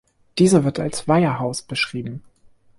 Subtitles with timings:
[0.39, 2.23] Diese wird als Weiherhaus beschrieben.